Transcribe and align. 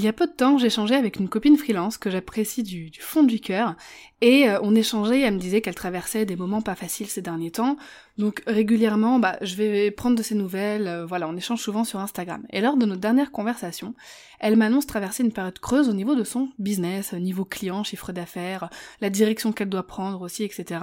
Il 0.00 0.04
y 0.04 0.08
a 0.08 0.14
peu 0.14 0.26
de 0.26 0.32
temps, 0.32 0.56
échangé 0.56 0.94
avec 0.94 1.16
une 1.16 1.28
copine 1.28 1.58
freelance 1.58 1.98
que 1.98 2.08
j'apprécie 2.08 2.62
du, 2.62 2.90
fond 3.00 3.22
du 3.22 3.38
cœur, 3.38 3.76
et 4.22 4.48
euh, 4.48 4.58
on 4.62 4.74
échangeait, 4.74 5.20
elle 5.20 5.34
me 5.34 5.38
disait 5.38 5.60
qu'elle 5.60 5.74
traversait 5.74 6.24
des 6.24 6.36
moments 6.36 6.62
pas 6.62 6.74
faciles 6.74 7.08
ces 7.08 7.20
derniers 7.20 7.50
temps, 7.50 7.76
donc 8.16 8.42
régulièrement, 8.46 9.18
bah, 9.18 9.36
je 9.42 9.56
vais 9.56 9.90
prendre 9.90 10.16
de 10.16 10.22
ses 10.22 10.34
nouvelles, 10.34 10.88
euh, 10.88 11.04
voilà, 11.04 11.28
on 11.28 11.36
échange 11.36 11.60
souvent 11.60 11.84
sur 11.84 12.00
Instagram. 12.00 12.46
Et 12.48 12.62
lors 12.62 12.78
de 12.78 12.86
notre 12.86 13.02
dernière 13.02 13.30
conversation, 13.30 13.94
elle 14.38 14.56
m'annonce 14.56 14.86
traverser 14.86 15.22
une 15.22 15.32
période 15.32 15.58
creuse 15.58 15.90
au 15.90 15.92
niveau 15.92 16.14
de 16.14 16.24
son 16.24 16.48
business, 16.58 17.12
niveau 17.12 17.44
client, 17.44 17.84
chiffre 17.84 18.10
d'affaires, 18.10 18.70
la 19.02 19.10
direction 19.10 19.52
qu'elle 19.52 19.68
doit 19.68 19.86
prendre 19.86 20.22
aussi, 20.22 20.44
etc. 20.44 20.80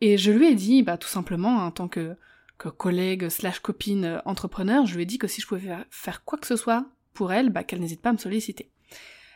Et 0.00 0.16
je 0.16 0.32
lui 0.32 0.46
ai 0.46 0.54
dit, 0.54 0.82
bah 0.82 0.96
tout 0.96 1.08
simplement, 1.08 1.66
en 1.66 1.70
tant 1.70 1.88
que, 1.88 2.16
collègue 2.56 3.28
slash 3.28 3.60
copine 3.60 4.04
euh, 4.06 4.18
entrepreneur, 4.24 4.86
je 4.86 4.94
lui 4.94 5.02
ai 5.02 5.06
dit 5.06 5.18
que 5.18 5.26
si 5.26 5.42
je 5.42 5.46
pouvais 5.46 5.76
faire 5.90 6.24
quoi 6.24 6.38
que 6.38 6.46
ce 6.46 6.56
soit 6.56 6.86
pour 7.18 7.32
elle, 7.32 7.50
bah, 7.50 7.64
qu'elle 7.64 7.80
n'hésite 7.80 8.00
pas 8.00 8.10
à 8.10 8.12
me 8.12 8.18
solliciter. 8.18 8.70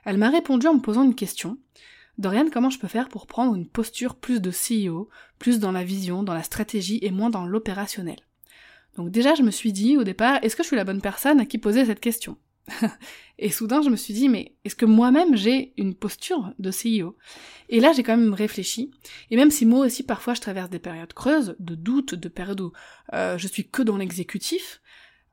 Elle 0.05 0.17
m'a 0.17 0.31
répondu 0.31 0.69
en 0.69 0.75
me 0.75 0.81
posant 0.81 1.03
une 1.03 1.17
question. 1.17 1.59
Dorian, 2.17 2.47
comment 2.49 2.71
je 2.71 2.79
peux 2.79 2.87
faire 2.87 3.09
pour 3.09 3.27
prendre 3.27 3.57
une 3.57 3.67
posture 3.67 4.15
plus 4.15 4.41
de 4.41 4.53
CEO, 4.53 5.09
plus 5.41 5.59
dans 5.59 5.73
la 5.73 5.83
vision, 5.83 6.23
dans 6.23 6.33
la 6.33 6.45
stratégie 6.45 7.01
et 7.03 7.11
moins 7.11 7.29
dans 7.29 7.45
l'opérationnel? 7.45 8.21
Donc 8.97 9.11
déjà, 9.11 9.34
je 9.34 9.43
me 9.43 9.51
suis 9.51 9.73
dit 9.73 9.97
au 9.97 10.05
départ, 10.05 10.39
est-ce 10.43 10.55
que 10.55 10.62
je 10.62 10.69
suis 10.69 10.77
la 10.77 10.84
bonne 10.84 11.01
personne 11.01 11.41
à 11.41 11.45
qui 11.45 11.59
poser 11.59 11.84
cette 11.84 11.98
question? 11.98 12.37
Et 13.41 13.51
soudain, 13.51 13.83
je 13.83 13.91
me 13.91 13.97
suis 13.97 14.15
dit, 14.15 14.28
mais 14.28 14.55
est-ce 14.65 14.77
que 14.77 14.87
moi-même 14.87 15.34
j'ai 15.34 15.73
une 15.77 15.97
posture 15.97 16.53
de 16.61 16.71
CEO 16.71 17.17
Et 17.69 17.81
là, 17.81 17.93
j'ai 17.93 18.05
quand 18.05 18.17
même 18.17 18.34
réfléchi. 18.34 18.93
Et 19.33 19.37
même 19.37 19.51
si 19.51 19.67
moi 19.67 19.87
aussi, 19.87 20.05
parfois, 20.05 20.34
je 20.34 20.41
traverse 20.41 20.71
des 20.71 20.78
périodes 20.78 21.15
creuses, 21.15 21.56
de 21.59 21.75
doutes, 21.75 22.15
de 22.15 22.28
périodes 22.28 22.61
où 22.61 22.73
euh, 23.12 23.39
je 23.39 23.49
suis 23.49 23.69
que 23.69 23.83
dans 23.83 23.97
l'exécutif, 23.97 24.81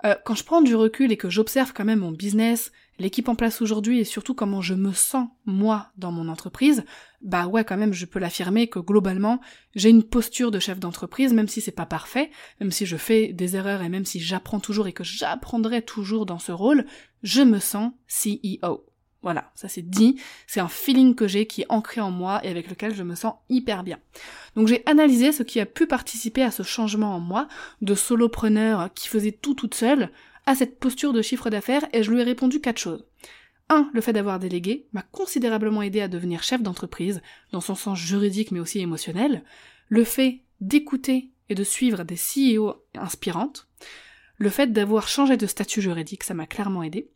euh, 0.05 0.15
quand 0.25 0.35
je 0.35 0.43
prends 0.43 0.61
du 0.61 0.75
recul 0.75 1.11
et 1.11 1.17
que 1.17 1.29
j'observe 1.29 1.73
quand 1.73 1.85
même 1.85 1.99
mon 1.99 2.11
business, 2.11 2.71
l'équipe 2.99 3.27
en 3.27 3.35
place 3.35 3.61
aujourd'hui 3.61 3.99
et 3.99 4.03
surtout 4.03 4.33
comment 4.33 4.61
je 4.61 4.73
me 4.73 4.93
sens 4.93 5.27
moi 5.45 5.91
dans 5.97 6.11
mon 6.11 6.29
entreprise, 6.29 6.83
bah 7.21 7.47
ouais 7.47 7.65
quand 7.65 7.77
même 7.77 7.93
je 7.93 8.05
peux 8.05 8.19
l'affirmer 8.19 8.67
que 8.67 8.79
globalement 8.79 9.41
j'ai 9.75 9.89
une 9.89 10.03
posture 10.03 10.51
de 10.51 10.59
chef 10.59 10.79
d'entreprise 10.79 11.33
même 11.33 11.47
si 11.47 11.61
c'est 11.61 11.71
pas 11.71 11.85
parfait, 11.85 12.31
même 12.59 12.71
si 12.71 12.85
je 12.85 12.97
fais 12.97 13.33
des 13.33 13.55
erreurs 13.55 13.81
et 13.81 13.89
même 13.89 14.05
si 14.05 14.19
j'apprends 14.19 14.59
toujours 14.59 14.87
et 14.87 14.93
que 14.93 15.03
j'apprendrai 15.03 15.81
toujours 15.81 16.25
dans 16.25 16.39
ce 16.39 16.51
rôle, 16.51 16.85
je 17.23 17.41
me 17.41 17.59
sens 17.59 17.91
CEO. 18.07 18.88
Voilà, 19.21 19.51
ça 19.53 19.67
c'est 19.67 19.81
dit, 19.81 20.19
c'est 20.47 20.61
un 20.61 20.69
feeling 20.69 21.13
que 21.13 21.27
j'ai 21.27 21.45
qui 21.45 21.61
est 21.61 21.65
ancré 21.69 21.99
en 21.99 22.11
moi 22.11 22.39
et 22.45 22.49
avec 22.49 22.69
lequel 22.69 22.95
je 22.95 23.03
me 23.03 23.15
sens 23.15 23.33
hyper 23.49 23.83
bien. 23.83 23.99
Donc 24.55 24.67
j'ai 24.67 24.81
analysé 24.85 25.31
ce 25.33 25.43
qui 25.43 25.59
a 25.59 25.65
pu 25.65 25.87
participer 25.87 26.41
à 26.41 26.51
ce 26.51 26.63
changement 26.63 27.15
en 27.15 27.19
moi, 27.19 27.47
de 27.81 27.95
solopreneur 27.95 28.93
qui 28.93 29.09
faisait 29.09 29.33
tout 29.33 29.55
toute 29.55 29.75
seule, 29.75 30.09
à 30.45 30.55
cette 30.55 30.79
posture 30.79 31.11
de 31.11 31.21
chiffre 31.21 31.49
d'affaires, 31.49 31.85
et 31.91 32.01
je 32.01 32.11
lui 32.11 32.21
ai 32.21 32.23
répondu 32.23 32.61
quatre 32.61 32.79
choses. 32.79 33.05
Un, 33.67 33.89
le 33.93 34.01
fait 34.01 34.13
d'avoir 34.13 34.39
délégué 34.39 34.87
m'a 34.93 35.03
considérablement 35.03 35.81
aidé 35.81 36.01
à 36.01 36.07
devenir 36.07 36.41
chef 36.41 36.63
d'entreprise, 36.63 37.21
dans 37.51 37.61
son 37.61 37.75
sens 37.75 37.99
juridique 37.99 38.51
mais 38.51 38.59
aussi 38.59 38.79
émotionnel. 38.79 39.43
Le 39.89 40.03
fait 40.03 40.41
d'écouter 40.61 41.29
et 41.49 41.55
de 41.55 41.63
suivre 41.63 42.03
des 42.03 42.15
CEO 42.15 42.75
inspirantes. 42.95 43.67
Le 44.39 44.49
fait 44.49 44.71
d'avoir 44.71 45.07
changé 45.07 45.35
de 45.37 45.45
statut 45.45 45.81
juridique, 45.81 46.23
ça 46.23 46.33
m'a 46.33 46.47
clairement 46.47 46.81
aidé. 46.81 47.09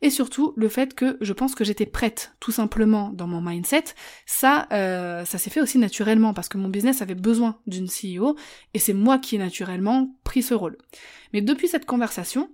Et 0.00 0.10
surtout, 0.10 0.54
le 0.56 0.68
fait 0.68 0.94
que 0.94 1.18
je 1.20 1.32
pense 1.32 1.56
que 1.56 1.64
j'étais 1.64 1.86
prête, 1.86 2.32
tout 2.38 2.52
simplement, 2.52 3.10
dans 3.10 3.26
mon 3.26 3.40
mindset. 3.40 3.84
Ça, 4.26 4.68
euh, 4.72 5.24
ça 5.24 5.38
s'est 5.38 5.50
fait 5.50 5.60
aussi 5.60 5.78
naturellement, 5.78 6.34
parce 6.34 6.48
que 6.48 6.56
mon 6.56 6.68
business 6.68 7.02
avait 7.02 7.16
besoin 7.16 7.58
d'une 7.66 7.88
CEO, 7.88 8.36
et 8.74 8.78
c'est 8.78 8.94
moi 8.94 9.18
qui 9.18 9.34
ai 9.34 9.38
naturellement 9.38 10.14
pris 10.22 10.42
ce 10.42 10.54
rôle. 10.54 10.78
Mais 11.32 11.40
depuis 11.40 11.66
cette 11.66 11.84
conversation, 11.84 12.48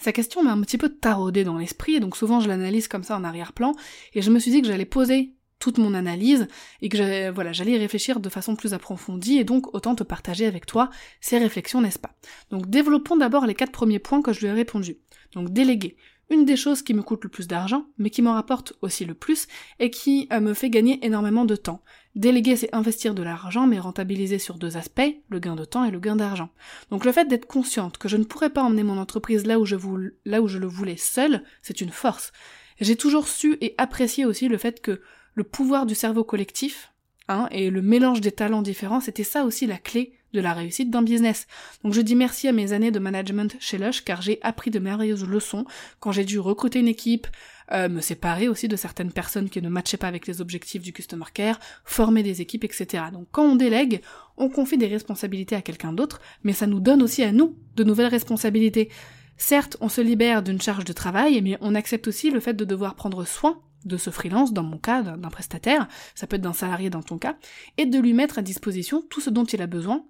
sa 0.00 0.12
question 0.12 0.42
m'a 0.42 0.52
un 0.52 0.60
petit 0.62 0.78
peu 0.78 0.88
taraudé 0.88 1.44
dans 1.44 1.56
l'esprit, 1.56 1.94
et 1.94 2.00
donc 2.00 2.16
souvent 2.16 2.40
je 2.40 2.48
l'analyse 2.48 2.88
comme 2.88 3.04
ça 3.04 3.16
en 3.16 3.22
arrière-plan, 3.22 3.74
et 4.14 4.22
je 4.22 4.30
me 4.32 4.40
suis 4.40 4.50
dit 4.50 4.60
que 4.60 4.66
j'allais 4.66 4.84
poser 4.84 5.34
toute 5.66 5.78
mon 5.78 5.94
analyse 5.94 6.46
et 6.80 6.88
que 6.88 7.30
voilà, 7.30 7.52
j'allais 7.52 7.76
réfléchir 7.76 8.20
de 8.20 8.28
façon 8.28 8.54
plus 8.54 8.72
approfondie 8.72 9.38
et 9.38 9.42
donc 9.42 9.74
autant 9.74 9.96
te 9.96 10.04
partager 10.04 10.46
avec 10.46 10.64
toi 10.64 10.90
ces 11.20 11.38
réflexions, 11.38 11.80
n'est-ce 11.80 11.98
pas? 11.98 12.14
Donc 12.50 12.70
développons 12.70 13.16
d'abord 13.16 13.46
les 13.46 13.54
quatre 13.54 13.72
premiers 13.72 13.98
points 13.98 14.22
que 14.22 14.32
je 14.32 14.38
lui 14.38 14.46
ai 14.46 14.52
répondu. 14.52 14.98
Donc 15.34 15.50
déléguer. 15.50 15.96
Une 16.30 16.44
des 16.44 16.56
choses 16.56 16.82
qui 16.82 16.94
me 16.94 17.02
coûte 17.02 17.24
le 17.24 17.30
plus 17.30 17.48
d'argent, 17.48 17.86
mais 17.98 18.10
qui 18.10 18.22
m'en 18.22 18.34
rapporte 18.34 18.74
aussi 18.80 19.04
le 19.04 19.14
plus, 19.14 19.48
et 19.80 19.90
qui 19.90 20.28
euh, 20.32 20.40
me 20.40 20.54
fait 20.54 20.70
gagner 20.70 21.04
énormément 21.04 21.44
de 21.44 21.56
temps. 21.56 21.82
Déléguer, 22.14 22.54
c'est 22.56 22.72
investir 22.72 23.14
de 23.14 23.24
l'argent, 23.24 23.66
mais 23.66 23.80
rentabiliser 23.80 24.38
sur 24.38 24.58
deux 24.58 24.76
aspects, 24.76 25.16
le 25.28 25.38
gain 25.40 25.56
de 25.56 25.64
temps 25.64 25.84
et 25.84 25.90
le 25.90 26.00
gain 26.00 26.16
d'argent. 26.16 26.50
Donc 26.90 27.04
le 27.04 27.12
fait 27.12 27.26
d'être 27.26 27.46
consciente 27.46 27.98
que 27.98 28.08
je 28.08 28.16
ne 28.16 28.24
pourrais 28.24 28.50
pas 28.50 28.62
emmener 28.62 28.84
mon 28.84 28.98
entreprise 28.98 29.46
là 29.46 29.58
où 29.58 29.64
je, 29.64 29.76
là 30.24 30.42
où 30.42 30.48
je 30.48 30.58
le 30.58 30.66
voulais 30.66 30.96
seule, 30.96 31.42
c'est 31.62 31.80
une 31.80 31.90
force. 31.90 32.32
J'ai 32.80 32.96
toujours 32.96 33.28
su 33.28 33.56
et 33.60 33.74
apprécié 33.78 34.24
aussi 34.26 34.48
le 34.48 34.58
fait 34.58 34.80
que 34.80 35.00
le 35.36 35.44
pouvoir 35.44 35.86
du 35.86 35.94
cerveau 35.94 36.24
collectif, 36.24 36.92
hein, 37.28 37.46
et 37.52 37.70
le 37.70 37.82
mélange 37.82 38.20
des 38.20 38.32
talents 38.32 38.62
différents, 38.62 39.00
c'était 39.00 39.22
ça 39.22 39.44
aussi 39.44 39.66
la 39.66 39.78
clé 39.78 40.14
de 40.32 40.40
la 40.40 40.52
réussite 40.52 40.90
d'un 40.90 41.02
business. 41.02 41.46
Donc 41.84 41.92
je 41.92 42.00
dis 42.00 42.14
merci 42.14 42.48
à 42.48 42.52
mes 42.52 42.72
années 42.72 42.90
de 42.90 42.98
management 42.98 43.56
chez 43.60 43.78
Lush 43.78 44.02
car 44.04 44.22
j'ai 44.22 44.38
appris 44.42 44.70
de 44.70 44.78
merveilleuses 44.78 45.24
leçons 45.24 45.64
quand 46.00 46.12
j'ai 46.12 46.24
dû 46.24 46.38
recruter 46.38 46.80
une 46.80 46.88
équipe, 46.88 47.26
euh, 47.72 47.88
me 47.88 48.00
séparer 48.00 48.48
aussi 48.48 48.68
de 48.68 48.76
certaines 48.76 49.12
personnes 49.12 49.48
qui 49.48 49.62
ne 49.62 49.68
matchaient 49.68 49.96
pas 49.96 50.08
avec 50.08 50.26
les 50.26 50.40
objectifs 50.40 50.82
du 50.82 50.92
customer 50.92 51.24
care, 51.32 51.58
former 51.84 52.22
des 52.22 52.40
équipes, 52.40 52.64
etc. 52.64 53.04
Donc 53.12 53.28
quand 53.30 53.44
on 53.44 53.56
délègue, 53.56 54.02
on 54.36 54.48
confie 54.48 54.78
des 54.78 54.88
responsabilités 54.88 55.54
à 55.54 55.62
quelqu'un 55.62 55.92
d'autre, 55.92 56.20
mais 56.44 56.52
ça 56.52 56.66
nous 56.66 56.80
donne 56.80 57.02
aussi 57.02 57.22
à 57.22 57.32
nous 57.32 57.56
de 57.76 57.84
nouvelles 57.84 58.06
responsabilités. 58.06 58.90
Certes, 59.38 59.76
on 59.80 59.88
se 59.88 60.00
libère 60.00 60.42
d'une 60.42 60.60
charge 60.60 60.84
de 60.84 60.92
travail, 60.92 61.40
mais 61.42 61.58
on 61.60 61.74
accepte 61.74 62.08
aussi 62.08 62.30
le 62.30 62.40
fait 62.40 62.54
de 62.54 62.64
devoir 62.64 62.94
prendre 62.94 63.26
soin 63.26 63.60
de 63.86 63.96
ce 63.96 64.10
freelance, 64.10 64.52
dans 64.52 64.62
mon 64.62 64.78
cas, 64.78 65.02
d'un 65.02 65.30
prestataire, 65.30 65.88
ça 66.14 66.26
peut 66.26 66.36
être 66.36 66.42
d'un 66.42 66.52
salarié 66.52 66.90
dans 66.90 67.02
ton 67.02 67.18
cas, 67.18 67.36
et 67.76 67.86
de 67.86 67.98
lui 67.98 68.12
mettre 68.12 68.38
à 68.38 68.42
disposition 68.42 69.02
tout 69.08 69.20
ce 69.20 69.30
dont 69.30 69.44
il 69.44 69.62
a 69.62 69.66
besoin, 69.66 70.04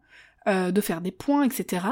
euh, 0.49 0.71
de 0.71 0.81
faire 0.81 1.01
des 1.01 1.11
points, 1.11 1.43
etc. 1.43 1.87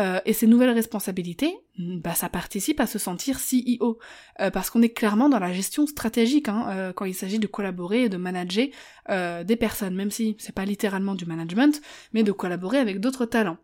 Euh, 0.00 0.18
et 0.24 0.32
ces 0.32 0.48
nouvelles 0.48 0.72
responsabilités, 0.72 1.54
bah, 1.78 2.16
ça 2.16 2.28
participe 2.28 2.80
à 2.80 2.88
se 2.88 2.98
sentir 2.98 3.38
CEO, 3.38 4.00
euh, 4.40 4.50
parce 4.50 4.70
qu'on 4.70 4.82
est 4.82 4.88
clairement 4.88 5.28
dans 5.28 5.38
la 5.38 5.52
gestion 5.52 5.86
stratégique 5.86 6.48
hein, 6.48 6.92
quand 6.96 7.04
il 7.04 7.14
s'agit 7.14 7.38
de 7.38 7.46
collaborer 7.46 8.04
et 8.04 8.08
de 8.08 8.16
manager 8.16 8.66
des 9.08 9.56
personnes, 9.56 9.94
même 9.94 10.10
si 10.10 10.34
c'est 10.40 10.54
pas 10.54 10.64
littéralement 10.64 11.14
du 11.14 11.26
management, 11.26 11.80
mais 12.12 12.24
de 12.24 12.32
collaborer 12.32 12.78
avec 12.78 12.98
d'autres 12.98 13.24
talents. 13.24 13.58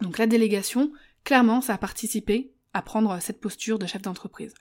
Donc 0.00 0.18
la 0.18 0.28
délégation, 0.28 0.92
clairement, 1.24 1.60
ça 1.60 1.74
a 1.74 1.78
participé 1.78 2.52
à 2.72 2.82
prendre 2.82 3.18
cette 3.20 3.40
posture 3.40 3.80
de 3.80 3.86
chef 3.86 4.02
d'entreprise. 4.02 4.54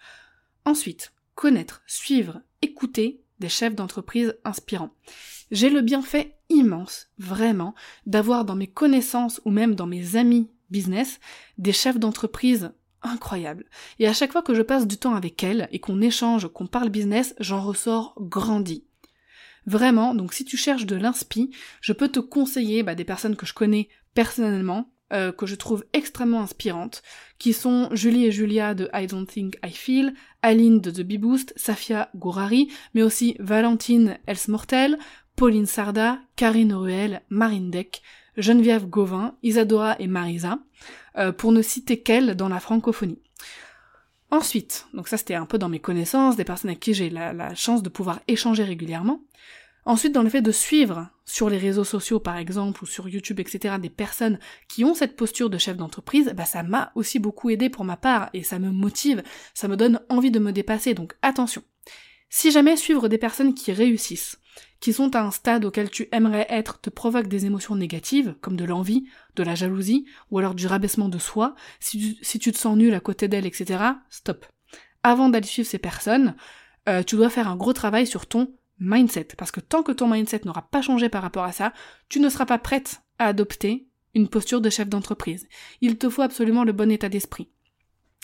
Ensuite, 0.66 1.14
connaître, 1.40 1.82
suivre, 1.88 2.42
écouter 2.62 3.24
des 3.40 3.48
chefs 3.48 3.74
d'entreprise 3.74 4.36
inspirants. 4.44 4.94
J'ai 5.52 5.70
le 5.70 5.80
bienfait 5.80 6.36
immense, 6.50 7.08
vraiment, 7.18 7.76
d'avoir 8.06 8.44
dans 8.44 8.58
mes 8.58 8.68
connaissances 8.68 9.40
ou 9.46 9.50
même 9.50 9.74
dans 9.74 9.88
mes 9.88 10.18
amis 10.18 10.50
business 10.70 11.22
des 11.58 11.72
chefs 11.72 11.98
d'entreprise 11.98 12.74
incroyables. 13.04 13.64
Et 14.00 14.08
à 14.10 14.12
chaque 14.12 14.34
fois 14.34 14.42
que 14.42 14.54
je 14.54 14.62
passe 14.62 14.86
du 14.86 14.98
temps 14.98 15.16
avec 15.16 15.42
elles 15.42 15.70
et 15.72 15.80
qu'on 15.80 16.02
échange, 16.02 16.50
qu'on 16.50 16.68
parle 16.68 16.90
business, 16.90 17.34
j'en 17.40 17.62
ressors 17.62 18.16
grandi. 18.20 18.84
Vraiment, 19.66 20.16
donc 20.16 20.34
si 20.34 20.44
tu 20.44 20.58
cherches 20.58 20.88
de 20.88 20.98
l'inspi, 20.98 21.52
je 21.80 21.94
peux 21.94 22.10
te 22.10 22.20
conseiller 22.20 22.84
bah, 22.84 22.96
des 22.96 23.06
personnes 23.06 23.38
que 23.38 23.46
je 23.46 23.54
connais 23.54 23.88
personnellement, 24.14 24.92
euh, 25.12 25.32
que 25.32 25.46
je 25.46 25.56
trouve 25.56 25.86
extrêmement 25.94 26.42
inspirantes, 26.42 27.02
qui 27.38 27.54
sont 27.54 27.90
Julie 27.92 28.26
et 28.26 28.32
Julia 28.32 28.74
de 28.74 28.90
I 28.94 29.08
Don't 29.08 29.26
Think 29.26 29.58
I 29.66 29.72
Feel, 29.72 30.14
Aline 30.42 30.82
de 30.82 30.92
The 30.92 31.02
Bee 31.02 31.18
Boost, 31.18 31.54
Safia 31.56 32.10
Gourari, 32.16 32.70
mais 32.94 33.02
aussi 33.02 33.36
Valentine 33.40 34.18
Elsmortel, 34.28 34.98
Pauline 35.36 35.66
Sarda, 35.66 36.20
Karine 36.36 36.74
Ruel, 36.74 37.22
Marine 37.30 37.72
Deck, 37.72 38.02
Geneviève 38.38 38.88
Gauvin, 38.88 39.36
Isadora 39.42 39.96
et 40.00 40.08
Marisa, 40.08 40.60
euh, 41.18 41.32
pour 41.32 41.52
ne 41.52 41.62
citer 41.62 42.02
qu'elles 42.02 42.36
dans 42.36 42.50
la 42.50 42.60
francophonie. 42.60 43.22
Ensuite, 44.32 44.86
donc 44.94 45.08
ça 45.08 45.18
c'était 45.18 45.34
un 45.34 45.46
peu 45.46 45.58
dans 45.58 45.70
mes 45.70 45.80
connaissances, 45.80 46.36
des 46.36 46.44
personnes 46.44 46.70
avec 46.70 46.82
qui 46.82 46.94
j'ai 46.94 47.10
la 47.10 47.56
chance 47.56 47.82
de 47.82 47.90
pouvoir 47.90 48.20
échanger 48.28 48.64
régulièrement. 48.64 49.22
Ensuite, 49.90 50.14
dans 50.14 50.22
le 50.22 50.30
fait 50.30 50.44
de 50.44 50.52
suivre 50.52 51.10
sur 51.26 51.50
les 51.50 51.58
réseaux 51.58 51.84
sociaux, 51.84 52.20
par 52.20 52.38
exemple, 52.38 52.84
ou 52.84 52.86
sur 52.86 53.10
YouTube, 53.10 53.40
etc., 53.40 53.78
des 53.82 53.90
personnes 53.90 54.38
qui 54.68 54.86
ont 54.86 54.94
cette 54.94 55.16
posture 55.16 55.50
de 55.50 55.58
chef 55.58 55.78
d'entreprise, 55.78 56.32
bah, 56.38 56.46
ça 56.46 56.62
m'a 56.62 56.92
aussi 56.94 57.18
beaucoup 57.18 57.50
aidé 57.50 57.72
pour 57.72 57.86
ma 57.86 57.98
part, 57.98 58.30
et 58.36 58.44
ça 58.44 58.60
me 58.60 58.70
motive, 58.70 59.24
ça 59.56 59.68
me 59.68 59.76
donne 59.76 60.00
envie 60.08 60.30
de 60.30 60.38
me 60.38 60.52
dépasser, 60.52 60.94
donc 60.94 61.16
attention. 61.24 61.64
Si 62.30 62.52
jamais 62.52 62.78
suivre 62.78 63.08
des 63.08 63.18
personnes 63.18 63.56
qui 63.56 63.72
réussissent, 63.72 64.38
qui 64.80 64.94
sont 64.94 65.16
à 65.16 65.24
un 65.24 65.32
stade 65.32 65.66
auquel 65.66 65.90
tu 65.90 66.08
aimerais 66.12 66.46
être, 66.50 66.80
te 66.80 66.92
provoque 66.92 67.28
des 67.28 67.48
émotions 67.48 67.76
négatives, 67.76 68.36
comme 68.42 68.58
de 68.58 68.66
l'envie, 68.66 69.06
de 69.38 69.42
la 69.42 69.56
jalousie, 69.56 70.06
ou 70.30 70.38
alors 70.38 70.54
du 70.54 70.68
rabaissement 70.68 71.10
de 71.10 71.18
soi, 71.18 71.56
si 71.80 72.20
tu, 72.40 72.52
te 72.52 72.60
sens 72.60 72.78
nul 72.78 72.94
à 72.94 73.00
côté 73.00 73.28
d'elles, 73.28 73.48
etc., 73.48 73.84
stop. 74.12 74.46
Avant 75.02 75.30
d'aller 75.30 75.48
suivre 75.48 75.68
ces 75.68 75.80
personnes, 75.80 76.36
euh, 76.88 77.02
tu 77.02 77.16
dois 77.16 77.32
faire 77.32 77.48
un 77.48 77.56
gros 77.56 77.74
travail 77.74 78.06
sur 78.06 78.28
ton 78.28 78.54
mindset, 78.80 79.30
parce 79.38 79.52
que 79.52 79.60
tant 79.60 79.84
que 79.84 79.92
ton 79.92 80.08
mindset 80.08 80.42
n'aura 80.46 80.64
pas 80.64 80.82
changé 80.82 81.10
par 81.10 81.22
rapport 81.22 81.44
à 81.44 81.52
ça, 81.52 81.74
tu 82.08 82.20
ne 82.20 82.30
seras 82.30 82.46
pas 82.46 82.58
prête 82.58 83.02
à 83.18 83.28
adopter 83.28 83.88
une 84.16 84.28
posture 84.28 84.62
de 84.62 84.70
chef 84.70 84.90
d'entreprise. 84.90 85.48
Il 85.82 85.98
te 85.98 86.10
faut 86.10 86.22
absolument 86.22 86.64
le 86.64 86.72
bon 86.72 86.90
état 86.92 87.10
d'esprit. 87.10 87.50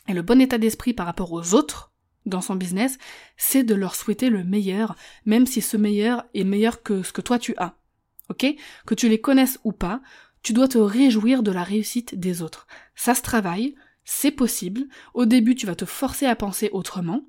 Et 0.07 0.13
le 0.13 0.21
bon 0.21 0.41
état 0.41 0.57
d'esprit 0.57 0.93
par 0.93 1.05
rapport 1.05 1.31
aux 1.31 1.53
autres, 1.53 1.91
dans 2.25 2.41
son 2.41 2.55
business, 2.55 2.97
c'est 3.37 3.63
de 3.63 3.75
leur 3.75 3.95
souhaiter 3.95 4.29
le 4.29 4.43
meilleur, 4.43 4.95
même 5.25 5.45
si 5.45 5.61
ce 5.61 5.77
meilleur 5.77 6.25
est 6.33 6.43
meilleur 6.43 6.81
que 6.81 7.03
ce 7.03 7.13
que 7.13 7.21
toi 7.21 7.37
tu 7.37 7.55
as. 7.57 7.77
Ok? 8.29 8.45
Que 8.87 8.95
tu 8.95 9.09
les 9.09 9.21
connaisses 9.21 9.59
ou 9.63 9.71
pas, 9.71 10.01
tu 10.41 10.53
dois 10.53 10.67
te 10.67 10.77
réjouir 10.77 11.43
de 11.43 11.51
la 11.51 11.63
réussite 11.63 12.15
des 12.15 12.41
autres. 12.41 12.67
Ça 12.95 13.13
se 13.13 13.21
travaille, 13.21 13.75
c'est 14.03 14.31
possible. 14.31 14.87
Au 15.13 15.25
début, 15.25 15.55
tu 15.55 15.65
vas 15.65 15.75
te 15.75 15.85
forcer 15.85 16.25
à 16.25 16.35
penser 16.35 16.69
autrement. 16.71 17.21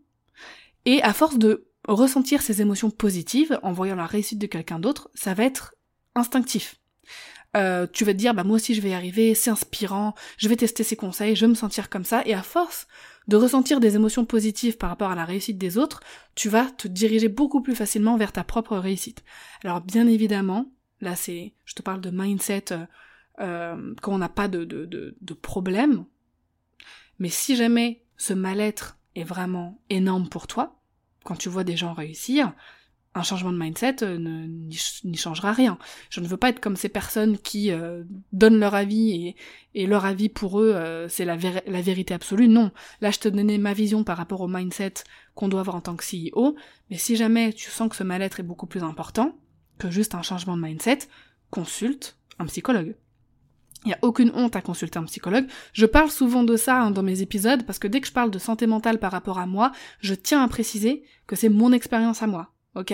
Et 0.84 1.02
à 1.02 1.12
force 1.12 1.38
de 1.38 1.66
ressentir 1.86 2.42
ces 2.42 2.60
émotions 2.60 2.90
positives 2.90 3.58
en 3.62 3.72
voyant 3.72 3.96
la 3.96 4.06
réussite 4.06 4.38
de 4.38 4.46
quelqu'un 4.46 4.78
d'autre, 4.78 5.10
ça 5.14 5.34
va 5.34 5.44
être 5.44 5.74
instinctif. 6.14 6.76
Euh, 7.56 7.86
tu 7.90 8.04
vas 8.04 8.12
te 8.12 8.18
dire, 8.18 8.34
bah 8.34 8.44
moi 8.44 8.56
aussi 8.56 8.74
je 8.74 8.82
vais 8.82 8.90
y 8.90 8.94
arriver, 8.94 9.34
c'est 9.34 9.50
inspirant, 9.50 10.14
je 10.36 10.48
vais 10.48 10.56
tester 10.56 10.82
ses 10.82 10.96
conseils, 10.96 11.36
je 11.36 11.42
vais 11.46 11.50
me 11.50 11.54
sentir 11.54 11.88
comme 11.88 12.04
ça, 12.04 12.22
et 12.26 12.34
à 12.34 12.42
force 12.42 12.86
de 13.28 13.36
ressentir 13.36 13.80
des 13.80 13.96
émotions 13.96 14.26
positives 14.26 14.76
par 14.76 14.90
rapport 14.90 15.10
à 15.10 15.14
la 15.14 15.24
réussite 15.24 15.56
des 15.56 15.78
autres, 15.78 16.00
tu 16.34 16.48
vas 16.48 16.64
te 16.64 16.86
diriger 16.86 17.28
beaucoup 17.28 17.62
plus 17.62 17.74
facilement 17.74 18.16
vers 18.16 18.32
ta 18.32 18.44
propre 18.44 18.76
réussite. 18.76 19.24
Alors 19.64 19.80
bien 19.80 20.06
évidemment, 20.06 20.66
là 21.00 21.16
c'est, 21.16 21.54
je 21.64 21.74
te 21.74 21.82
parle 21.82 22.02
de 22.02 22.10
mindset 22.10 22.72
euh, 22.72 22.86
euh, 23.40 23.94
quand 24.02 24.12
on 24.12 24.18
n'a 24.18 24.28
pas 24.28 24.48
de, 24.48 24.64
de, 24.64 24.84
de, 24.84 25.16
de 25.18 25.34
problème, 25.34 26.04
mais 27.18 27.30
si 27.30 27.56
jamais 27.56 28.02
ce 28.18 28.34
mal-être 28.34 28.98
est 29.14 29.24
vraiment 29.24 29.80
énorme 29.88 30.28
pour 30.28 30.46
toi, 30.46 30.75
quand 31.26 31.36
tu 31.36 31.48
vois 31.48 31.64
des 31.64 31.76
gens 31.76 31.92
réussir, 31.92 32.52
un 33.16 33.22
changement 33.22 33.52
de 33.52 33.58
mindset 33.58 34.02
euh, 34.02 34.18
n'y 34.18 35.16
changera 35.16 35.52
rien. 35.52 35.78
Je 36.10 36.20
ne 36.20 36.26
veux 36.26 36.36
pas 36.36 36.50
être 36.50 36.60
comme 36.60 36.76
ces 36.76 36.90
personnes 36.90 37.38
qui 37.38 37.70
euh, 37.70 38.04
donnent 38.32 38.60
leur 38.60 38.74
avis 38.74 39.34
et, 39.74 39.86
leur 39.86 40.04
avis 40.04 40.28
pour 40.28 40.60
eux 40.60 40.72
euh, 40.74 41.08
c'est 41.08 41.24
la, 41.24 41.36
la, 41.36 41.80
vérité 41.80 42.12
absolue. 42.12 42.48
Non, 42.48 42.70
là 43.00 43.10
je 43.10 43.18
te 43.18 43.28
donnais 43.28 43.58
ma 43.58 43.72
vision 43.72 44.04
par 44.04 44.18
rapport 44.18 44.42
au 44.42 44.48
mindset 44.48 44.94
qu'on 45.34 45.48
doit 45.48 45.60
avoir 45.60 45.76
en 45.76 45.80
tant 45.80 45.96
que 45.96 46.04
CEO, 46.04 46.56
mais 46.90 46.98
si 46.98 47.16
jamais 47.16 47.52
tu 47.52 47.70
sens 47.70 47.88
que 47.88 47.96
ce 47.96 48.04
mal-être 48.04 48.40
est 48.40 48.44
beaucoup 48.44 48.66
plus 48.66 48.82
important 48.82 49.34
que 49.78 49.90
juste 49.90 50.14
un 50.14 50.22
changement 50.22 50.56
de 50.56 50.62
mindset, 50.62 50.98
consulte 51.50 52.18
un 52.38 52.46
psychologue. 52.46 52.96
Il 53.86 53.90
n'y 53.90 53.94
a 53.94 53.98
aucune 54.02 54.32
honte 54.34 54.56
à 54.56 54.60
consulter 54.60 54.98
un 54.98 55.04
psychologue. 55.04 55.46
Je 55.72 55.86
parle 55.86 56.10
souvent 56.10 56.42
de 56.42 56.56
ça 56.56 56.82
hein, 56.82 56.90
dans 56.90 57.02
mes 57.02 57.22
épisodes 57.22 57.64
parce 57.64 57.78
que 57.78 57.86
dès 57.88 58.02
que 58.02 58.08
je 58.08 58.12
parle 58.12 58.30
de 58.30 58.38
santé 58.38 58.66
mentale 58.66 58.98
par 58.98 59.12
rapport 59.12 59.38
à 59.38 59.46
moi, 59.46 59.72
je 60.00 60.12
tiens 60.12 60.42
à 60.42 60.48
préciser 60.48 61.04
que 61.26 61.36
c'est 61.36 61.48
mon 61.48 61.72
expérience 61.72 62.22
à 62.22 62.26
moi 62.26 62.52
ok? 62.76 62.92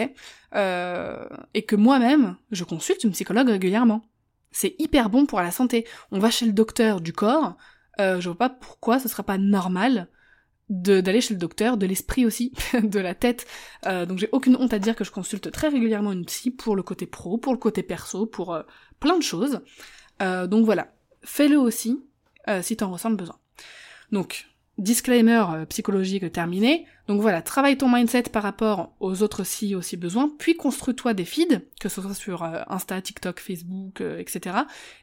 Euh, 0.54 1.26
Et 1.54 1.62
que 1.62 1.76
moi-même, 1.76 2.36
je 2.50 2.64
consulte 2.64 3.04
une 3.04 3.12
psychologue 3.12 3.48
régulièrement. 3.48 4.02
C'est 4.50 4.74
hyper 4.78 5.10
bon 5.10 5.26
pour 5.26 5.40
la 5.40 5.50
santé. 5.50 5.86
On 6.10 6.18
va 6.18 6.30
chez 6.30 6.46
le 6.46 6.52
docteur 6.52 7.00
du 7.00 7.12
corps, 7.12 7.56
euh, 8.00 8.20
je 8.20 8.28
vois 8.28 8.38
pas 8.38 8.48
pourquoi 8.48 8.98
ce 8.98 9.08
serait 9.08 9.22
pas 9.22 9.38
normal 9.38 10.08
d'aller 10.68 11.20
chez 11.20 11.34
le 11.34 11.40
docteur, 11.40 11.76
de 11.76 11.84
l'esprit 11.84 12.24
aussi, 12.24 12.52
de 12.82 12.98
la 12.98 13.14
tête. 13.14 13.46
Euh, 13.86 14.06
donc 14.06 14.18
j'ai 14.18 14.28
aucune 14.32 14.56
honte 14.56 14.72
à 14.72 14.78
dire 14.78 14.96
que 14.96 15.04
je 15.04 15.10
consulte 15.10 15.50
très 15.50 15.68
régulièrement 15.68 16.12
une 16.12 16.24
psy 16.24 16.50
pour 16.50 16.76
le 16.76 16.82
côté 16.82 17.06
pro, 17.06 17.36
pour 17.36 17.52
le 17.52 17.58
côté 17.58 17.82
perso, 17.82 18.24
pour 18.24 18.54
euh, 18.54 18.62
plein 19.00 19.18
de 19.18 19.22
choses. 19.22 19.60
Euh, 20.22 20.46
donc 20.46 20.64
voilà, 20.64 20.92
fais-le 21.22 21.58
aussi 21.58 22.00
si 22.62 22.76
t'en 22.76 22.90
ressens 22.90 23.10
le 23.10 23.16
besoin. 23.16 23.38
Donc 24.10 24.52
disclaimer 24.78 25.44
euh, 25.54 25.66
psychologique 25.66 26.30
terminé. 26.32 26.86
Donc 27.08 27.20
voilà, 27.20 27.42
travaille 27.42 27.76
ton 27.76 27.88
mindset 27.88 28.24
par 28.24 28.42
rapport 28.42 28.94
aux 29.00 29.22
autres 29.22 29.44
si 29.44 29.74
aussi 29.74 29.96
besoin, 29.96 30.30
puis 30.38 30.56
construis-toi 30.56 31.14
des 31.14 31.24
feeds, 31.24 31.60
que 31.80 31.88
ce 31.88 32.00
soit 32.00 32.14
sur 32.14 32.42
euh, 32.42 32.62
Insta, 32.68 33.00
TikTok, 33.00 33.40
Facebook, 33.40 34.00
euh, 34.00 34.18
etc. 34.18 34.56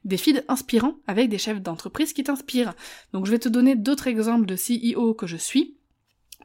Des 0.06 0.18
feeds 0.18 0.44
inspirants 0.48 0.96
avec 1.08 1.30
des 1.30 1.38
chefs 1.38 1.62
d'entreprise 1.62 2.14
qui 2.14 2.24
t'inspirent. 2.24 2.74
Donc 3.14 3.26
je 3.26 3.32
vais 3.32 3.40
te 3.40 3.50
donner 3.50 3.76
d'autres 3.76 4.08
exemples 4.08 4.46
de 4.46 4.56
CEO 4.56 5.14
que 5.14 5.28
je 5.28 5.38
suis, 5.38 5.76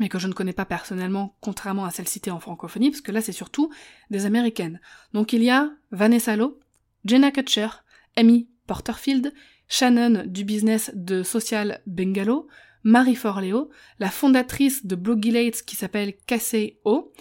mais 0.00 0.08
que 0.08 0.18
je 0.18 0.26
ne 0.26 0.32
connais 0.32 0.52
pas 0.52 0.64
personnellement, 0.64 1.36
contrairement 1.40 1.84
à 1.84 1.90
celles 1.90 2.08
citées 2.08 2.32
en 2.32 2.40
francophonie, 2.40 2.90
parce 2.90 3.00
que 3.00 3.12
là 3.12 3.20
c'est 3.20 3.32
surtout 3.32 3.70
des 4.10 4.26
américaines. 4.26 4.80
Donc 5.12 5.32
il 5.32 5.42
y 5.42 5.50
a 5.50 5.70
Vanessa 5.92 6.36
Lowe, 6.36 6.58
Jenna 7.04 7.30
Kutcher, 7.30 7.68
Amy 8.16 8.48
Porterfield, 8.66 9.32
Shannon 9.69 10.25
du 10.26 10.44
business 10.44 10.90
de 10.94 11.22
Social 11.22 11.81
Bengalo, 11.87 12.49
Marie 12.82 13.16
Forleo, 13.16 13.70
la 13.99 14.11
fondatrice 14.11 14.84
de 14.87 14.94
Blogulates 14.94 15.62
qui 15.62 15.76
s'appelle 15.76 16.14
Casey 16.26 16.78
O. 16.84 17.12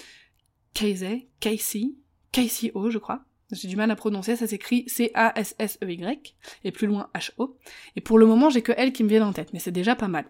Casey, 0.73 1.29
Casey 1.39 2.71
O, 2.73 2.89
je 2.89 2.97
crois. 2.97 3.23
J'ai 3.51 3.67
du 3.67 3.75
mal 3.75 3.91
à 3.91 3.95
prononcer, 3.95 4.35
ça 4.35 4.47
s'écrit 4.47 4.83
C-A-S-S-E-Y, 4.87 6.35
et 6.63 6.71
plus 6.71 6.87
loin 6.87 7.09
H-O. 7.13 7.57
Et 7.95 8.01
pour 8.01 8.17
le 8.17 8.25
moment, 8.25 8.49
j'ai 8.49 8.61
que 8.61 8.71
elle 8.75 8.93
qui 8.93 9.03
me 9.03 9.09
vient 9.09 9.25
en 9.25 9.33
tête, 9.33 9.53
mais 9.53 9.59
c'est 9.59 9.71
déjà 9.71 9.95
pas 9.95 10.07
mal. 10.07 10.25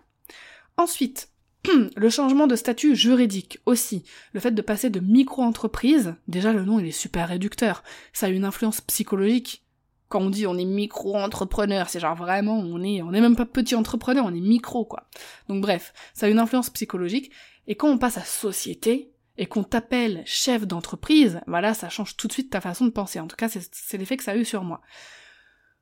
Ensuite, 0.78 1.30
le 1.96 2.10
changement 2.10 2.48
de 2.48 2.56
statut 2.56 2.96
juridique 2.96 3.60
aussi, 3.66 4.04
le 4.34 4.40
fait 4.40 4.52
de 4.52 4.62
passer 4.62 4.90
de 4.90 5.00
micro-entreprise, 5.00 6.16
déjà 6.28 6.52
le 6.52 6.66
nom 6.66 6.80
il 6.80 6.88
est 6.88 6.92
super 6.92 7.30
réducteur, 7.30 7.84
ça 8.12 8.26
a 8.26 8.30
une 8.30 8.46
influence 8.46 8.82
psychologique 8.82 9.63
quand 10.10 10.22
on 10.22 10.30
dit 10.30 10.46
on 10.48 10.58
est 10.58 10.66
micro-entrepreneur, 10.66 11.90
c'est 11.90 12.00
genre 12.00 12.16
vraiment, 12.16 12.60
on 12.60 12.84
est, 12.84 13.02
on 13.02 13.14
est 13.14 13.22
même 13.22 13.36
pas 13.36 13.46
petit 13.46 13.76
entrepreneur, 13.76 14.26
on 14.26 14.34
est 14.34 14.40
micro, 14.40 14.86
quoi. 14.86 15.10
Donc 15.50 15.62
bref, 15.62 15.94
ça 16.14 16.28
a 16.28 16.30
une 16.30 16.40
influence 16.40 16.70
psychologique, 16.70 17.32
et 17.68 17.76
quand 17.76 17.90
on 17.90 17.98
passe 17.98 18.18
à 18.18 18.24
société, 18.24 19.14
et 19.38 19.46
qu'on 19.48 19.64
t'appelle 19.64 20.22
chef 20.26 20.68
d'entreprise, 20.68 21.42
voilà, 21.48 21.74
ça 21.74 21.90
change 21.90 22.16
tout 22.16 22.28
de 22.28 22.34
suite 22.34 22.52
ta 22.52 22.62
façon 22.62 22.86
de 22.86 22.92
penser. 22.92 23.20
En 23.20 23.28
tout 23.28 23.36
cas, 23.36 23.50
c'est 23.50 23.98
l'effet 23.98 24.18
que 24.18 24.24
ça 24.24 24.32
a 24.32 24.38
eu 24.38 24.46
sur 24.46 24.64
moi. 24.64 24.82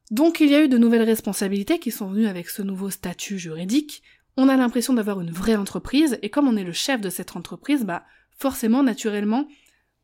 Donc 0.10 0.40
il 0.40 0.50
y 0.50 0.56
a 0.56 0.64
eu 0.64 0.70
de 0.70 0.78
nouvelles 0.78 1.04
responsabilités 1.04 1.80
qui 1.80 1.92
sont 1.92 2.08
venues 2.08 2.28
avec 2.28 2.50
ce 2.50 2.62
nouveau 2.62 2.90
statut 2.90 3.38
juridique. 3.38 4.04
On 4.38 4.48
a 4.48 4.56
l'impression 4.56 4.94
d'avoir 4.94 5.20
une 5.20 5.32
vraie 5.32 5.56
entreprise, 5.56 6.18
et 6.22 6.30
comme 6.30 6.48
on 6.48 6.56
est 6.56 6.64
le 6.64 6.72
chef 6.72 7.02
de 7.02 7.10
cette 7.10 7.36
entreprise, 7.36 7.84
bah 7.84 8.06
forcément, 8.38 8.84
naturellement, 8.84 9.48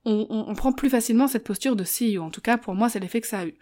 on, 0.05 0.27
on 0.29 0.55
prend 0.55 0.71
plus 0.71 0.89
facilement 0.89 1.27
cette 1.27 1.43
posture 1.43 1.75
de 1.75 1.83
CEO. 1.83 2.21
En 2.21 2.29
tout 2.29 2.41
cas, 2.41 2.57
pour 2.57 2.75
moi, 2.75 2.89
c'est 2.89 2.99
l'effet 2.99 3.21
que 3.21 3.27
ça 3.27 3.39
a 3.39 3.45
eu. 3.45 3.55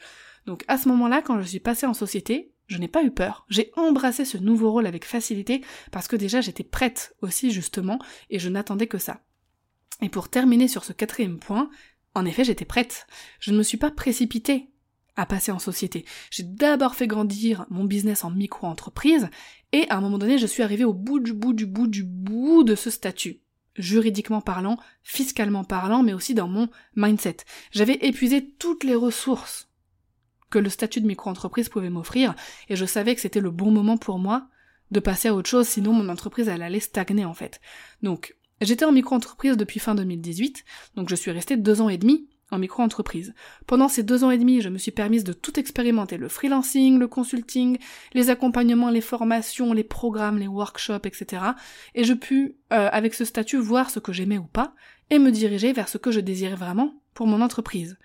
Donc 0.46 0.64
à 0.68 0.78
ce 0.78 0.88
moment-là, 0.90 1.22
quand 1.22 1.40
je 1.40 1.48
suis 1.48 1.60
passée 1.60 1.86
en 1.86 1.94
société, 1.94 2.52
je 2.68 2.78
n'ai 2.78 2.88
pas 2.88 3.04
eu 3.04 3.12
peur. 3.12 3.46
J'ai 3.50 3.72
embrassé 3.76 4.26
ce 4.26 4.38
nouveau 4.38 4.72
rôle 4.72 4.88
avec 4.88 5.06
facilité 5.06 5.62
parce 5.92 6.08
que 6.08 6.16
déjà 6.16 6.42
j'étais 6.42 6.64
prête 6.64 7.16
aussi 7.22 7.52
justement 7.52 8.00
et 8.30 8.40
je 8.40 8.50
n'attendais 8.50 8.88
que 8.88 8.98
ça. 8.98 9.22
Et 10.02 10.10
pour 10.10 10.30
terminer 10.30 10.68
sur 10.68 10.84
ce 10.84 10.94
quatrième 10.94 11.40
point, 11.40 11.70
en 12.16 12.26
effet 12.26 12.44
j'étais 12.44 12.66
prête. 12.66 13.08
Je 13.40 13.52
ne 13.52 13.58
me 13.58 13.64
suis 13.64 13.78
pas 13.78 13.92
précipitée 13.92 14.72
à 15.16 15.26
passer 15.26 15.52
en 15.52 15.60
société. 15.60 16.06
J'ai 16.32 16.44
d'abord 16.44 16.96
fait 16.96 17.08
grandir 17.08 17.66
mon 17.70 17.86
business 17.86 18.24
en 18.24 18.32
micro-entreprise 18.32 19.30
et 19.72 19.88
à 19.90 19.98
un 19.98 20.02
moment 20.02 20.18
donné 20.18 20.38
je 20.38 20.48
suis 20.48 20.64
arrivée 20.64 20.86
au 20.86 20.94
bout 20.94 21.20
du 21.20 21.34
bout 21.34 21.54
du 21.54 21.66
bout 21.66 21.88
du 21.88 22.04
bout 22.04 22.64
de 22.64 22.76
ce 22.76 22.90
statut 22.90 23.42
juridiquement 23.78 24.42
parlant, 24.42 24.78
fiscalement 25.04 25.66
parlant, 25.66 26.02
mais 26.02 26.14
aussi 26.14 26.34
dans 26.34 26.48
mon 26.48 26.70
mindset. 26.96 27.38
J'avais 27.72 27.96
épuisé 28.06 28.52
toutes 28.58 28.86
les 28.86 28.96
ressources 28.96 29.70
que 30.56 30.60
le 30.60 30.70
statut 30.70 31.02
de 31.02 31.08
micro-entreprise 31.08 31.68
pouvait 31.68 31.90
m'offrir, 31.90 32.34
et 32.70 32.78
je 32.78 32.86
savais 32.86 33.14
que 33.14 33.20
c'était 33.20 33.42
le 33.42 33.52
bon 33.52 33.72
moment 33.72 33.98
pour 33.98 34.20
moi 34.20 34.48
de 34.90 35.02
passer 35.02 35.28
à 35.28 35.36
autre 35.36 35.50
chose, 35.50 35.68
sinon 35.68 35.92
mon 35.92 36.08
entreprise 36.08 36.48
allait 36.48 36.80
stagner 36.80 37.26
en 37.26 37.34
fait. 37.34 37.60
Donc 38.04 38.38
j'étais 38.62 38.86
en 38.86 38.94
micro-entreprise 38.94 39.58
depuis 39.58 39.82
fin 39.82 39.96
2018, 39.96 40.64
donc 40.96 41.10
je 41.10 41.16
suis 41.16 41.32
restée 41.32 41.58
deux 41.58 41.82
ans 41.82 41.90
et 41.90 41.98
demi 41.98 42.30
en 42.52 42.58
micro-entreprise. 42.58 43.34
Pendant 43.68 43.90
ces 43.90 44.02
deux 44.02 44.24
ans 44.24 44.32
et 44.32 44.38
demi, 44.38 44.62
je 44.62 44.70
me 44.70 44.78
suis 44.78 44.92
permise 44.92 45.26
de 45.26 45.34
tout 45.34 45.60
expérimenter, 45.60 46.16
le 46.16 46.30
freelancing, 46.30 47.00
le 47.00 47.10
consulting, 47.10 47.78
les 48.14 48.30
accompagnements, 48.30 48.92
les 48.92 49.02
formations, 49.02 49.74
les 49.74 49.84
programmes, 49.84 50.38
les 50.38 50.48
workshops, 50.48 51.06
etc. 51.06 51.42
Et 51.96 52.06
je 52.06 52.14
pus, 52.14 52.56
euh, 52.72 52.88
avec 52.94 53.14
ce 53.14 53.26
statut, 53.26 53.58
voir 53.58 53.90
ce 53.90 54.00
que 54.00 54.14
j'aimais 54.14 54.38
ou 54.38 54.46
pas, 54.46 54.74
et 55.10 55.20
me 55.20 55.32
diriger 55.32 55.74
vers 55.74 55.90
ce 55.90 55.98
que 55.98 56.12
je 56.12 56.22
désirais 56.22 56.56
vraiment 56.56 56.94
pour 57.14 57.28
mon 57.28 57.42
entreprise. 57.42 57.98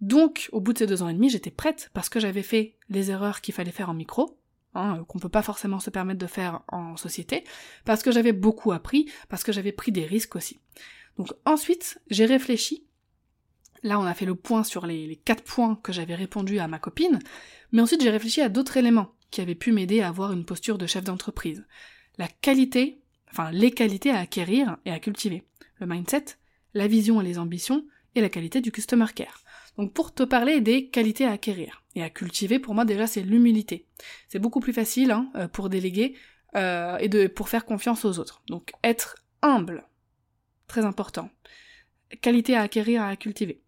Donc, 0.00 0.48
au 0.52 0.60
bout 0.60 0.72
de 0.72 0.78
ces 0.78 0.86
deux 0.86 1.02
ans 1.02 1.08
et 1.08 1.14
demi, 1.14 1.28
j'étais 1.28 1.50
prête 1.50 1.90
parce 1.92 2.08
que 2.08 2.20
j'avais 2.20 2.42
fait 2.42 2.76
les 2.88 3.10
erreurs 3.10 3.40
qu'il 3.40 3.54
fallait 3.54 3.70
faire 3.70 3.90
en 3.90 3.94
micro, 3.94 4.38
hein, 4.74 5.04
qu'on 5.08 5.18
peut 5.18 5.28
pas 5.28 5.42
forcément 5.42 5.78
se 5.78 5.90
permettre 5.90 6.18
de 6.18 6.26
faire 6.26 6.62
en 6.68 6.96
société, 6.96 7.44
parce 7.84 8.02
que 8.02 8.10
j'avais 8.10 8.32
beaucoup 8.32 8.72
appris, 8.72 9.10
parce 9.28 9.44
que 9.44 9.52
j'avais 9.52 9.72
pris 9.72 9.92
des 9.92 10.06
risques 10.06 10.36
aussi. 10.36 10.60
Donc 11.18 11.32
ensuite, 11.44 12.00
j'ai 12.08 12.24
réfléchi. 12.24 12.86
Là, 13.82 13.98
on 13.98 14.04
a 14.04 14.14
fait 14.14 14.26
le 14.26 14.34
point 14.34 14.64
sur 14.64 14.86
les 14.86 15.16
quatre 15.24 15.42
points 15.42 15.78
que 15.82 15.92
j'avais 15.92 16.14
répondu 16.14 16.58
à 16.58 16.68
ma 16.68 16.78
copine, 16.78 17.18
mais 17.72 17.82
ensuite 17.82 18.02
j'ai 18.02 18.10
réfléchi 18.10 18.40
à 18.40 18.48
d'autres 18.48 18.76
éléments 18.76 19.14
qui 19.30 19.40
avaient 19.40 19.54
pu 19.54 19.72
m'aider 19.72 20.00
à 20.00 20.08
avoir 20.08 20.32
une 20.32 20.44
posture 20.44 20.78
de 20.78 20.86
chef 20.86 21.04
d'entreprise. 21.04 21.64
La 22.18 22.28
qualité, 22.28 23.00
enfin 23.30 23.50
les 23.50 23.70
qualités 23.70 24.10
à 24.10 24.20
acquérir 24.20 24.78
et 24.84 24.90
à 24.90 24.98
cultiver. 24.98 25.46
Le 25.78 25.86
mindset, 25.86 26.24
la 26.74 26.88
vision 26.88 27.20
et 27.20 27.24
les 27.24 27.38
ambitions, 27.38 27.84
et 28.14 28.20
la 28.20 28.28
qualité 28.28 28.60
du 28.60 28.72
customer 28.72 29.06
care. 29.14 29.42
Donc 29.78 29.92
pour 29.92 30.12
te 30.12 30.22
parler 30.22 30.60
des 30.60 30.88
qualités 30.88 31.24
à 31.24 31.32
acquérir 31.32 31.82
et 31.94 32.02
à 32.02 32.10
cultiver, 32.10 32.58
pour 32.58 32.74
moi 32.74 32.84
déjà 32.84 33.06
c'est 33.06 33.22
l'humilité. 33.22 33.86
C'est 34.28 34.38
beaucoup 34.38 34.60
plus 34.60 34.72
facile 34.72 35.10
hein, 35.10 35.30
euh, 35.36 35.48
pour 35.48 35.68
déléguer 35.68 36.14
euh, 36.56 36.98
et 36.98 37.08
de, 37.08 37.26
pour 37.26 37.48
faire 37.48 37.64
confiance 37.64 38.04
aux 38.04 38.18
autres. 38.18 38.42
Donc 38.48 38.72
être 38.82 39.16
humble, 39.42 39.84
très 40.66 40.84
important. 40.84 41.30
Qualité 42.20 42.56
à 42.56 42.62
acquérir, 42.62 43.02
à 43.02 43.16
cultiver. 43.16 43.62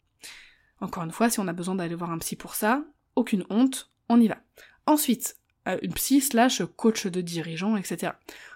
Encore 0.81 1.05
une 1.05 1.13
fois, 1.13 1.31
si 1.31 1.39
on 1.39 1.47
a 1.47 1.53
besoin 1.53 1.77
d'aller 1.77 1.95
voir 1.95 2.11
un 2.11 2.19
psy 2.19 2.35
pour 2.35 2.57
ça, 2.57 2.85
aucune 3.15 3.45
honte, 3.51 3.93
on 4.09 4.21
y 4.21 4.27
va. 4.27 4.39
Ensuite, 4.87 5.37
euh, 5.69 5.79
une 5.83 5.95
psy 5.95 6.21
slash 6.21 6.63
coach 6.77 7.07
de 7.07 7.21
dirigeant, 7.21 7.77
etc. 7.77 8.13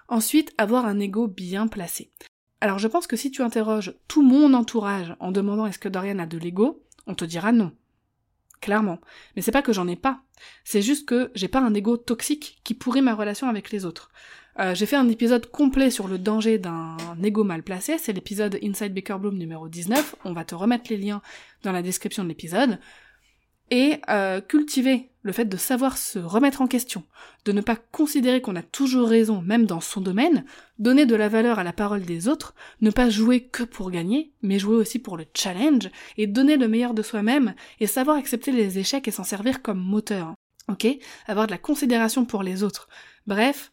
Ensuite, 0.09 0.53
avoir 0.57 0.85
un 0.85 0.99
ego 0.99 1.27
bien 1.27 1.67
placé. 1.67 2.11
Alors 2.59 2.79
je 2.79 2.87
pense 2.87 3.07
que 3.07 3.15
si 3.15 3.31
tu 3.31 3.43
interroges 3.43 3.93
tout 4.07 4.23
mon 4.23 4.53
entourage 4.53 5.15
en 5.19 5.31
demandant 5.31 5.67
est-ce 5.67 5.79
que 5.79 5.89
Dorian 5.89 6.19
a 6.19 6.25
de 6.25 6.37
l'ego, 6.37 6.83
on 7.07 7.15
te 7.15 7.25
dira 7.25 7.51
non. 7.51 7.71
Clairement. 8.61 8.99
Mais 9.35 9.41
c'est 9.41 9.51
pas 9.51 9.61
que 9.61 9.73
j'en 9.73 9.87
ai 9.87 9.95
pas. 9.95 10.21
C'est 10.63 10.81
juste 10.81 11.07
que 11.07 11.31
j'ai 11.35 11.47
pas 11.47 11.61
un 11.61 11.73
ego 11.73 11.97
toxique 11.97 12.59
qui 12.63 12.73
pourrit 12.73 13.01
ma 13.01 13.15
relation 13.15 13.47
avec 13.47 13.71
les 13.71 13.85
autres. 13.85 14.11
Euh, 14.59 14.73
j'ai 14.73 14.87
fait 14.87 14.95
un 14.95 15.07
épisode 15.09 15.45
complet 15.51 15.91
sur 15.91 16.07
le 16.07 16.17
danger 16.17 16.57
d'un 16.57 16.97
ego 17.23 17.43
mal 17.43 17.61
placé, 17.61 17.99
c'est 17.99 18.13
l'épisode 18.13 18.57
Inside 18.63 18.93
Baker 18.93 19.17
Bloom 19.19 19.37
numéro 19.37 19.69
19, 19.69 20.15
on 20.25 20.33
va 20.33 20.45
te 20.45 20.55
remettre 20.55 20.89
les 20.89 20.97
liens 20.97 21.21
dans 21.61 21.71
la 21.71 21.83
description 21.83 22.23
de 22.23 22.29
l'épisode 22.29 22.79
et 23.69 23.99
euh, 24.09 24.41
cultiver 24.41 25.11
le 25.27 25.33
fait 25.33 25.45
de 25.45 25.57
savoir 25.57 25.97
se 25.97 26.19
remettre 26.19 26.61
en 26.61 26.67
question, 26.67 27.03
de 27.43 27.51
ne 27.51 27.59
pas 27.59 27.75
considérer 27.75 28.41
qu'on 28.41 28.55
a 28.55 28.63
toujours 28.63 29.09
raison, 29.09 29.41
même 29.41 29.65
dans 29.65 29.81
son 29.81 29.99
domaine, 29.99 30.45
donner 30.79 31.05
de 31.05 31.15
la 31.15 31.27
valeur 31.27 31.59
à 31.59 31.65
la 31.65 31.73
parole 31.73 32.03
des 32.03 32.29
autres, 32.29 32.55
ne 32.79 32.91
pas 32.91 33.09
jouer 33.09 33.41
que 33.41 33.63
pour 33.63 33.91
gagner, 33.91 34.31
mais 34.41 34.57
jouer 34.57 34.77
aussi 34.77 34.99
pour 34.99 35.17
le 35.17 35.25
challenge, 35.35 35.89
et 36.15 36.27
donner 36.27 36.55
le 36.55 36.69
meilleur 36.69 36.93
de 36.93 37.01
soi-même, 37.01 37.55
et 37.81 37.87
savoir 37.87 38.15
accepter 38.15 38.53
les 38.53 38.79
échecs 38.79 39.07
et 39.09 39.11
s'en 39.11 39.25
servir 39.25 39.61
comme 39.61 39.83
moteur. 39.83 40.33
Ok? 40.69 40.87
Avoir 41.27 41.45
de 41.45 41.51
la 41.51 41.57
considération 41.57 42.23
pour 42.23 42.41
les 42.41 42.63
autres. 42.63 42.87
Bref, 43.27 43.69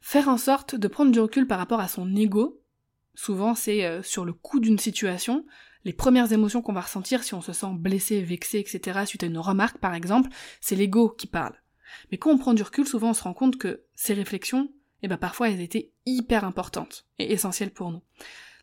faire 0.00 0.28
en 0.28 0.38
sorte 0.38 0.74
de 0.74 0.88
prendre 0.88 1.12
du 1.12 1.20
recul 1.20 1.46
par 1.46 1.58
rapport 1.58 1.80
à 1.80 1.86
son 1.86 2.16
ego, 2.16 2.60
souvent 3.14 3.54
c'est 3.54 3.84
euh, 3.84 4.02
sur 4.02 4.24
le 4.24 4.32
coup 4.32 4.58
d'une 4.58 4.78
situation, 4.78 5.46
les 5.86 5.92
premières 5.92 6.32
émotions 6.32 6.62
qu'on 6.62 6.72
va 6.72 6.80
ressentir 6.80 7.22
si 7.22 7.32
on 7.34 7.40
se 7.40 7.52
sent 7.52 7.70
blessé, 7.74 8.20
vexé, 8.20 8.58
etc. 8.58 9.04
suite 9.06 9.22
à 9.22 9.26
une 9.26 9.38
remarque 9.38 9.78
par 9.78 9.94
exemple, 9.94 10.30
c'est 10.60 10.74
l'ego 10.74 11.10
qui 11.10 11.28
parle. 11.28 11.54
Mais 12.10 12.18
quand 12.18 12.32
on 12.32 12.38
prend 12.38 12.54
du 12.54 12.64
recul, 12.64 12.88
souvent 12.88 13.10
on 13.10 13.14
se 13.14 13.22
rend 13.22 13.34
compte 13.34 13.56
que 13.56 13.84
ces 13.94 14.12
réflexions, 14.12 14.68
eh 15.02 15.08
ben 15.08 15.16
parfois 15.16 15.48
elles 15.48 15.60
étaient 15.60 15.92
hyper 16.04 16.44
importantes 16.44 17.06
et 17.20 17.32
essentielles 17.32 17.70
pour 17.70 17.92
nous. 17.92 18.02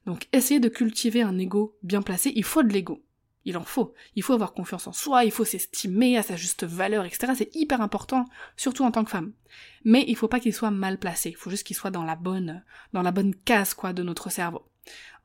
Donc 0.05 0.27
essayer 0.33 0.59
de 0.59 0.67
cultiver 0.67 1.21
un 1.21 1.39
ego 1.39 1.77
bien 1.81 2.01
placé, 2.01 2.33
il 2.35 2.43
faut 2.43 2.61
de 2.61 2.73
l'ego. 2.73 3.01
Il 3.45 3.55
en 3.55 3.63
faut. 3.63 3.93
Il 4.17 4.23
faut 4.23 4.33
avoir 4.33 4.53
confiance 4.53 4.87
en 4.87 4.93
soi, 4.93 5.23
il 5.23 5.31
faut 5.31 5.45
s'estimer 5.45 6.17
à 6.17 6.23
sa 6.23 6.35
juste 6.35 6.65
valeur, 6.65 7.05
etc. 7.05 7.31
C'est 7.37 7.55
hyper 7.55 7.79
important, 7.79 8.25
surtout 8.57 8.83
en 8.83 8.91
tant 8.91 9.05
que 9.05 9.11
femme. 9.11 9.31
Mais 9.85 10.03
il 10.09 10.17
faut 10.17 10.27
pas 10.27 10.41
qu'il 10.41 10.53
soit 10.53 10.71
mal 10.71 10.97
placé. 10.97 11.29
Il 11.29 11.37
faut 11.37 11.49
juste 11.49 11.65
qu'il 11.65 11.75
soit 11.75 11.91
dans 11.91 12.03
la 12.03 12.15
bonne, 12.17 12.63
dans 12.91 13.01
la 13.01 13.11
bonne 13.11 13.33
case, 13.33 13.73
quoi, 13.73 13.93
de 13.93 14.03
notre 14.03 14.29
cerveau. 14.29 14.63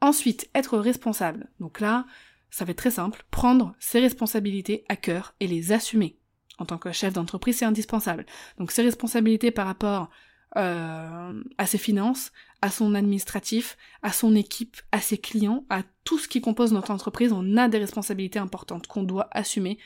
Ensuite, 0.00 0.48
être 0.54 0.78
responsable. 0.78 1.48
Donc 1.60 1.80
là, 1.80 2.06
ça 2.50 2.64
va 2.64 2.70
être 2.70 2.78
très 2.78 2.90
simple, 2.90 3.24
prendre 3.30 3.74
ses 3.78 4.00
responsabilités 4.00 4.84
à 4.88 4.96
cœur 4.96 5.34
et 5.40 5.46
les 5.46 5.72
assumer. 5.72 6.18
En 6.58 6.66
tant 6.66 6.78
que 6.78 6.92
chef 6.92 7.12
d'entreprise, 7.12 7.58
c'est 7.58 7.64
indispensable. 7.64 8.26
Donc 8.58 8.72
ses 8.72 8.82
responsabilités 8.82 9.50
par 9.50 9.66
rapport 9.66 10.10
euh, 10.56 11.42
à 11.58 11.66
ses 11.66 11.78
finances, 11.78 12.32
à 12.62 12.70
son 12.70 12.94
administratif, 12.94 13.76
à 14.02 14.12
son 14.12 14.34
équipe, 14.34 14.78
à 14.92 15.00
ses 15.00 15.18
clients, 15.18 15.64
à 15.68 15.82
tout 16.04 16.18
ce 16.18 16.26
qui 16.26 16.40
compose 16.40 16.72
notre 16.72 16.90
entreprise, 16.90 17.32
on 17.32 17.56
a 17.56 17.68
des 17.68 17.78
responsabilités 17.78 18.38
importantes 18.38 18.86
qu'on 18.86 19.02
doit 19.02 19.28
assumer, 19.30 19.78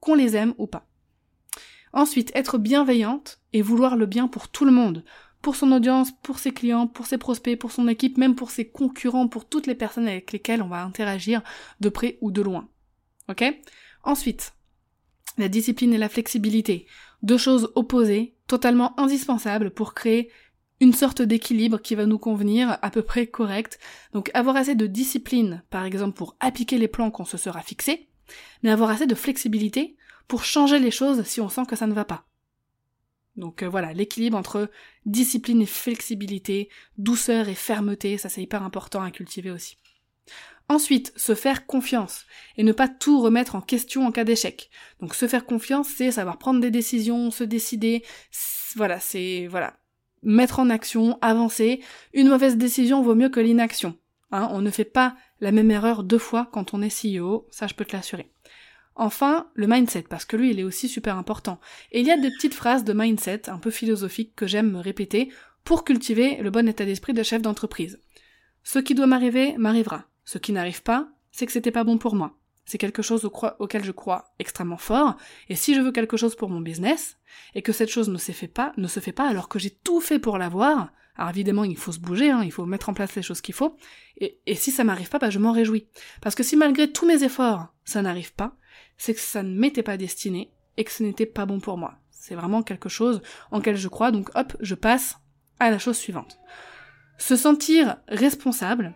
qu'on 0.00 0.14
les 0.14 0.36
aime 0.36 0.54
ou 0.56 0.66
pas. 0.66 0.86
Ensuite, 1.92 2.32
être 2.34 2.58
bienveillante 2.58 3.40
et 3.52 3.62
vouloir 3.62 3.96
le 3.96 4.06
bien 4.06 4.28
pour 4.28 4.48
tout 4.48 4.64
le 4.64 4.72
monde, 4.72 5.04
pour 5.44 5.56
son 5.56 5.72
audience, 5.72 6.10
pour 6.22 6.38
ses 6.38 6.52
clients, 6.52 6.86
pour 6.86 7.06
ses 7.06 7.18
prospects, 7.18 7.58
pour 7.58 7.70
son 7.70 7.86
équipe, 7.86 8.16
même 8.16 8.34
pour 8.34 8.50
ses 8.50 8.66
concurrents, 8.66 9.28
pour 9.28 9.46
toutes 9.46 9.66
les 9.66 9.74
personnes 9.74 10.08
avec 10.08 10.32
lesquelles 10.32 10.62
on 10.62 10.68
va 10.68 10.82
interagir 10.82 11.42
de 11.80 11.90
près 11.90 12.16
ou 12.22 12.30
de 12.30 12.40
loin. 12.40 12.66
Ok? 13.28 13.44
Ensuite, 14.04 14.54
la 15.36 15.48
discipline 15.48 15.92
et 15.92 15.98
la 15.98 16.08
flexibilité. 16.08 16.86
Deux 17.22 17.36
choses 17.36 17.70
opposées, 17.74 18.36
totalement 18.46 18.98
indispensables 18.98 19.70
pour 19.70 19.92
créer 19.92 20.30
une 20.80 20.94
sorte 20.94 21.20
d'équilibre 21.20 21.78
qui 21.78 21.94
va 21.94 22.06
nous 22.06 22.18
convenir 22.18 22.78
à 22.80 22.90
peu 22.90 23.02
près 23.02 23.26
correct. 23.26 23.78
Donc 24.14 24.30
avoir 24.32 24.56
assez 24.56 24.74
de 24.74 24.86
discipline, 24.86 25.62
par 25.68 25.84
exemple, 25.84 26.16
pour 26.16 26.36
appliquer 26.40 26.78
les 26.78 26.88
plans 26.88 27.10
qu'on 27.10 27.26
se 27.26 27.36
sera 27.36 27.60
fixés, 27.60 28.08
mais 28.62 28.70
avoir 28.70 28.88
assez 28.88 29.06
de 29.06 29.14
flexibilité 29.14 29.98
pour 30.26 30.42
changer 30.42 30.78
les 30.78 30.90
choses 30.90 31.22
si 31.24 31.42
on 31.42 31.50
sent 31.50 31.66
que 31.68 31.76
ça 31.76 31.86
ne 31.86 31.92
va 31.92 32.06
pas. 32.06 32.24
Donc 33.36 33.62
euh, 33.62 33.68
voilà, 33.68 33.92
l'équilibre 33.92 34.36
entre 34.36 34.70
discipline 35.06 35.62
et 35.62 35.66
flexibilité, 35.66 36.68
douceur 36.98 37.48
et 37.48 37.54
fermeté, 37.54 38.18
ça 38.18 38.28
c'est 38.28 38.42
hyper 38.42 38.62
important 38.62 39.02
à 39.02 39.10
cultiver 39.10 39.50
aussi. 39.50 39.78
Ensuite, 40.68 41.12
se 41.16 41.34
faire 41.34 41.66
confiance 41.66 42.24
et 42.56 42.62
ne 42.62 42.72
pas 42.72 42.88
tout 42.88 43.20
remettre 43.20 43.54
en 43.54 43.60
question 43.60 44.06
en 44.06 44.12
cas 44.12 44.24
d'échec. 44.24 44.70
Donc 45.00 45.14
se 45.14 45.28
faire 45.28 45.44
confiance, 45.44 45.88
c'est 45.88 46.12
savoir 46.12 46.38
prendre 46.38 46.60
des 46.60 46.70
décisions, 46.70 47.30
se 47.30 47.44
décider, 47.44 48.02
voilà, 48.74 48.98
c'est 48.98 49.46
voilà, 49.46 49.78
mettre 50.22 50.60
en 50.60 50.70
action, 50.70 51.18
avancer. 51.20 51.82
Une 52.14 52.28
mauvaise 52.28 52.56
décision 52.56 53.02
vaut 53.02 53.14
mieux 53.14 53.28
que 53.28 53.40
l'inaction. 53.40 53.98
Hein, 54.30 54.48
on 54.52 54.62
ne 54.62 54.70
fait 54.70 54.84
pas 54.84 55.16
la 55.40 55.52
même 55.52 55.70
erreur 55.70 56.02
deux 56.02 56.18
fois 56.18 56.48
quand 56.50 56.72
on 56.72 56.82
est 56.82 57.18
CEO, 57.18 57.46
ça 57.50 57.66
je 57.66 57.74
peux 57.74 57.84
te 57.84 57.94
l'assurer. 57.94 58.33
Enfin, 58.96 59.48
le 59.54 59.66
mindset, 59.66 60.02
parce 60.02 60.24
que 60.24 60.36
lui, 60.36 60.50
il 60.50 60.60
est 60.60 60.64
aussi 60.64 60.88
super 60.88 61.16
important. 61.16 61.58
Et 61.90 62.00
il 62.00 62.06
y 62.06 62.12
a 62.12 62.16
des 62.16 62.30
petites 62.30 62.54
phrases 62.54 62.84
de 62.84 62.92
mindset 62.92 63.48
un 63.48 63.58
peu 63.58 63.70
philosophiques 63.70 64.34
que 64.36 64.46
j'aime 64.46 64.70
me 64.70 64.78
répéter 64.78 65.30
pour 65.64 65.84
cultiver 65.84 66.36
le 66.36 66.50
bon 66.50 66.68
état 66.68 66.84
d'esprit 66.84 67.12
de 67.12 67.22
chef 67.22 67.42
d'entreprise. 67.42 68.00
Ce 68.62 68.78
qui 68.78 68.94
doit 68.94 69.06
m'arriver, 69.06 69.56
m'arrivera. 69.58 70.04
Ce 70.24 70.38
qui 70.38 70.52
n'arrive 70.52 70.82
pas, 70.82 71.08
c'est 71.32 71.46
que 71.46 71.52
c'était 71.52 71.70
pas 71.70 71.84
bon 71.84 71.98
pour 71.98 72.14
moi. 72.14 72.38
C'est 72.64 72.78
quelque 72.78 73.02
chose 73.02 73.28
auquel 73.58 73.84
je 73.84 73.90
crois 73.90 74.32
extrêmement 74.38 74.78
fort, 74.78 75.16
et 75.50 75.54
si 75.54 75.74
je 75.74 75.82
veux 75.82 75.92
quelque 75.92 76.16
chose 76.16 76.34
pour 76.34 76.48
mon 76.48 76.60
business, 76.60 77.18
et 77.54 77.60
que 77.60 77.72
cette 77.72 77.90
chose 77.90 78.08
ne 78.08 78.16
se 78.16 78.32
fait 78.32 78.48
pas, 78.48 78.72
ne 78.78 78.88
se 78.88 79.00
fait 79.00 79.12
pas 79.12 79.28
alors 79.28 79.48
que 79.48 79.58
j'ai 79.58 79.70
tout 79.70 80.00
fait 80.00 80.18
pour 80.18 80.38
l'avoir, 80.38 80.90
alors 81.16 81.30
évidemment 81.30 81.64
il 81.64 81.76
faut 81.76 81.92
se 81.92 81.98
bouger, 81.98 82.30
hein, 82.30 82.42
il 82.42 82.52
faut 82.52 82.64
mettre 82.64 82.88
en 82.88 82.94
place 82.94 83.14
les 83.16 83.22
choses 83.22 83.42
qu'il 83.42 83.54
faut, 83.54 83.76
et, 84.16 84.40
et 84.46 84.54
si 84.54 84.70
ça 84.70 84.82
m'arrive 84.82 85.10
pas, 85.10 85.18
bah 85.18 85.28
je 85.28 85.38
m'en 85.38 85.52
réjouis. 85.52 85.88
Parce 86.22 86.34
que 86.34 86.42
si 86.42 86.56
malgré 86.56 86.90
tous 86.90 87.06
mes 87.06 87.22
efforts, 87.22 87.66
ça 87.84 88.00
n'arrive 88.00 88.32
pas, 88.32 88.56
c'est 88.96 89.14
que 89.14 89.20
ça 89.20 89.42
ne 89.42 89.58
m'était 89.58 89.82
pas 89.82 89.96
destiné 89.96 90.50
et 90.76 90.84
que 90.84 90.92
ce 90.92 91.02
n'était 91.02 91.26
pas 91.26 91.46
bon 91.46 91.60
pour 91.60 91.78
moi. 91.78 91.94
C'est 92.10 92.34
vraiment 92.34 92.62
quelque 92.62 92.88
chose 92.88 93.22
en 93.50 93.60
quel 93.60 93.76
je 93.76 93.88
crois, 93.88 94.10
donc 94.10 94.30
hop, 94.34 94.56
je 94.60 94.74
passe 94.74 95.18
à 95.60 95.70
la 95.70 95.78
chose 95.78 95.96
suivante. 95.96 96.38
Se 97.18 97.36
sentir 97.36 97.96
responsable 98.08 98.94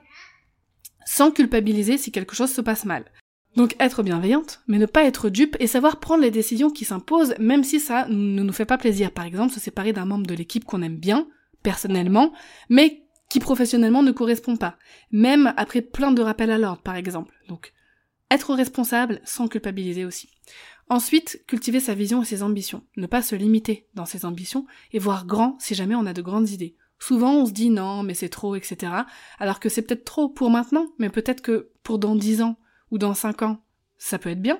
sans 1.06 1.30
culpabiliser 1.30 1.98
si 1.98 2.12
quelque 2.12 2.34
chose 2.34 2.52
se 2.52 2.60
passe 2.60 2.84
mal. 2.84 3.04
Donc 3.56 3.74
être 3.80 4.02
bienveillante, 4.02 4.60
mais 4.66 4.78
ne 4.78 4.86
pas 4.86 5.04
être 5.04 5.30
dupe 5.30 5.56
et 5.58 5.66
savoir 5.66 6.00
prendre 6.00 6.22
les 6.22 6.30
décisions 6.30 6.70
qui 6.70 6.84
s'imposent 6.84 7.34
même 7.38 7.64
si 7.64 7.80
ça 7.80 8.06
ne 8.08 8.42
nous 8.42 8.52
fait 8.52 8.66
pas 8.66 8.78
plaisir. 8.78 9.10
Par 9.10 9.24
exemple, 9.24 9.52
se 9.52 9.60
séparer 9.60 9.92
d'un 9.92 10.04
membre 10.04 10.26
de 10.26 10.34
l'équipe 10.34 10.64
qu'on 10.64 10.82
aime 10.82 10.96
bien, 10.96 11.26
personnellement, 11.62 12.32
mais 12.68 13.02
qui 13.30 13.40
professionnellement 13.40 14.02
ne 14.02 14.12
correspond 14.12 14.56
pas. 14.56 14.76
Même 15.10 15.52
après 15.56 15.82
plein 15.82 16.12
de 16.12 16.22
rappels 16.22 16.50
à 16.50 16.58
l'ordre, 16.58 16.82
par 16.82 16.96
exemple. 16.96 17.34
Donc 17.48 17.72
être 18.30 18.54
responsable 18.54 19.20
sans 19.24 19.48
culpabiliser 19.48 20.04
aussi. 20.04 20.30
Ensuite, 20.90 21.42
cultiver 21.46 21.80
sa 21.80 21.94
vision 21.94 22.22
et 22.22 22.24
ses 22.24 22.42
ambitions. 22.42 22.84
Ne 22.96 23.06
pas 23.06 23.22
se 23.22 23.34
limiter 23.34 23.86
dans 23.94 24.06
ses 24.06 24.24
ambitions 24.24 24.66
et 24.92 24.98
voir 24.98 25.26
grand 25.26 25.56
si 25.60 25.74
jamais 25.74 25.94
on 25.94 26.06
a 26.06 26.14
de 26.14 26.22
grandes 26.22 26.50
idées. 26.50 26.76
Souvent 26.98 27.34
on 27.34 27.46
se 27.46 27.52
dit 27.52 27.70
non, 27.70 28.02
mais 28.02 28.14
c'est 28.14 28.28
trop, 28.28 28.56
etc. 28.56 28.92
Alors 29.38 29.60
que 29.60 29.68
c'est 29.68 29.82
peut-être 29.82 30.04
trop 30.04 30.28
pour 30.28 30.50
maintenant, 30.50 30.86
mais 30.98 31.10
peut-être 31.10 31.42
que 31.42 31.70
pour 31.82 31.98
dans 31.98 32.16
10 32.16 32.42
ans 32.42 32.58
ou 32.90 32.98
dans 32.98 33.14
5 33.14 33.42
ans, 33.42 33.62
ça 33.98 34.18
peut 34.18 34.30
être 34.30 34.42
bien. 34.42 34.58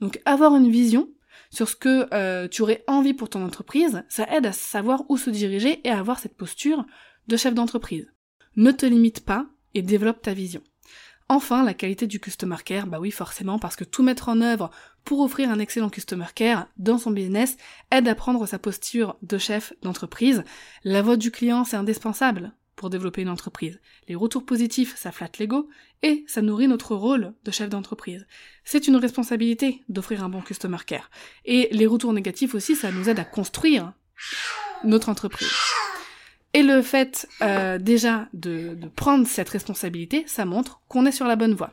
Donc 0.00 0.20
avoir 0.24 0.54
une 0.56 0.70
vision 0.70 1.08
sur 1.50 1.68
ce 1.68 1.76
que 1.76 2.12
euh, 2.12 2.48
tu 2.48 2.62
aurais 2.62 2.84
envie 2.88 3.14
pour 3.14 3.30
ton 3.30 3.44
entreprise, 3.44 4.04
ça 4.08 4.26
aide 4.34 4.46
à 4.46 4.52
savoir 4.52 5.04
où 5.08 5.16
se 5.16 5.30
diriger 5.30 5.80
et 5.86 5.90
à 5.90 5.98
avoir 5.98 6.18
cette 6.18 6.36
posture 6.36 6.84
de 7.28 7.36
chef 7.36 7.54
d'entreprise. 7.54 8.12
Ne 8.56 8.70
te 8.72 8.84
limite 8.84 9.24
pas 9.24 9.46
et 9.74 9.82
développe 9.82 10.22
ta 10.22 10.34
vision. 10.34 10.62
Enfin, 11.30 11.62
la 11.62 11.74
qualité 11.74 12.06
du 12.06 12.20
customer 12.20 12.56
care, 12.64 12.86
bah 12.86 12.98
oui, 13.00 13.10
forcément, 13.10 13.58
parce 13.58 13.76
que 13.76 13.84
tout 13.84 14.02
mettre 14.02 14.30
en 14.30 14.40
œuvre 14.40 14.70
pour 15.04 15.20
offrir 15.20 15.50
un 15.50 15.58
excellent 15.58 15.90
customer 15.90 16.26
care 16.34 16.68
dans 16.78 16.96
son 16.96 17.10
business 17.10 17.58
aide 17.90 18.08
à 18.08 18.14
prendre 18.14 18.46
sa 18.46 18.58
posture 18.58 19.16
de 19.20 19.36
chef 19.36 19.74
d'entreprise. 19.82 20.42
La 20.84 21.02
voix 21.02 21.16
du 21.16 21.30
client, 21.30 21.64
c'est 21.64 21.76
indispensable 21.76 22.52
pour 22.76 22.88
développer 22.88 23.20
une 23.20 23.28
entreprise. 23.28 23.78
Les 24.06 24.14
retours 24.14 24.46
positifs, 24.46 24.96
ça 24.96 25.12
flatte 25.12 25.38
l'ego 25.38 25.68
et 26.02 26.24
ça 26.28 26.40
nourrit 26.40 26.68
notre 26.68 26.94
rôle 26.94 27.34
de 27.44 27.50
chef 27.50 27.68
d'entreprise. 27.68 28.26
C'est 28.64 28.86
une 28.88 28.96
responsabilité 28.96 29.82
d'offrir 29.90 30.24
un 30.24 30.28
bon 30.30 30.40
customer 30.40 30.78
care. 30.86 31.10
Et 31.44 31.68
les 31.72 31.86
retours 31.86 32.12
négatifs 32.12 32.54
aussi, 32.54 32.74
ça 32.74 32.90
nous 32.90 33.08
aide 33.10 33.18
à 33.18 33.24
construire 33.24 33.92
notre 34.84 35.08
entreprise. 35.10 35.52
Et 36.54 36.62
le 36.62 36.82
fait 36.82 37.28
euh, 37.42 37.78
déjà 37.78 38.28
de, 38.32 38.76
prendre 38.96 39.26
cette 39.26 39.50
responsabilité, 39.50 40.24
ça 40.26 40.44
montre 40.44 40.80
qu'on 40.88 41.06
est 41.06 41.12
sur 41.12 41.26
la 41.26 41.36
bonne 41.36 41.54
voie. 41.54 41.72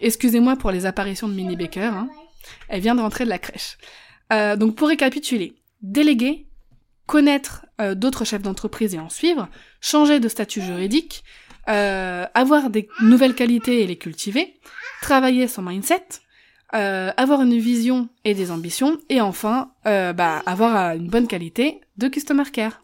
Excusez-moi 0.00 0.56
pour 0.56 0.72
les 0.72 0.86
apparitions 0.86 1.28
de 1.28 1.34
Minnie 1.34 1.56
Baker, 1.56 1.80
hein. 1.82 2.08
elle 2.68 2.80
vient 2.80 2.96
de 2.96 3.00
rentrer 3.00 3.24
de 3.24 3.30
la 3.30 3.38
crèche. 3.38 3.78
Euh, 4.32 4.56
donc 4.56 4.74
pour 4.74 4.88
récapituler, 4.88 5.54
déléguer, 5.82 6.48
connaître 7.06 7.64
euh, 7.80 7.94
d'autres 7.94 8.24
chefs 8.24 8.42
d'entreprise 8.42 8.94
et 8.94 8.98
en 8.98 9.08
suivre, 9.08 9.48
changer 9.80 10.18
de 10.18 10.28
statut 10.28 10.60
juridique, 10.60 11.22
euh, 11.68 12.26
avoir 12.34 12.70
des 12.70 12.88
nouvelles 13.02 13.34
qualités 13.34 13.82
et 13.82 13.86
les 13.86 13.96
cultiver, 13.96 14.54
travailler 15.02 15.48
son 15.48 15.62
mindset, 15.62 16.06
euh, 16.74 17.10
avoir 17.16 17.42
une 17.42 17.58
vision 17.58 18.08
et 18.24 18.34
des 18.34 18.52
ambitions, 18.52 18.98
et 19.08 19.20
enfin, 19.20 19.72
euh, 19.86 20.12
bah, 20.12 20.42
avoir 20.46 20.94
une 20.94 21.08
bonne 21.08 21.26
qualité 21.26 21.80
de 21.96 22.06
customer 22.06 22.44
care. 22.52 22.82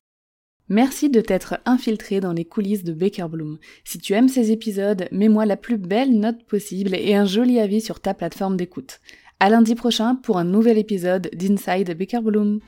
Merci 0.72 1.10
de 1.10 1.20
t'être 1.20 1.58
infiltré 1.66 2.20
dans 2.20 2.32
les 2.32 2.46
coulisses 2.46 2.82
de 2.82 2.94
Baker 2.94 3.26
Bloom. 3.28 3.58
Si 3.84 3.98
tu 3.98 4.14
aimes 4.14 4.30
ces 4.30 4.52
épisodes, 4.52 5.06
mets-moi 5.12 5.44
la 5.44 5.58
plus 5.58 5.76
belle 5.76 6.18
note 6.18 6.44
possible 6.44 6.94
et 6.94 7.14
un 7.14 7.26
joli 7.26 7.60
avis 7.60 7.82
sur 7.82 8.00
ta 8.00 8.14
plateforme 8.14 8.56
d'écoute. 8.56 9.00
À 9.38 9.50
lundi 9.50 9.74
prochain 9.74 10.14
pour 10.14 10.38
un 10.38 10.44
nouvel 10.44 10.78
épisode 10.78 11.28
d'Inside 11.34 11.94
Baker 11.94 12.20
Bloom. 12.22 12.60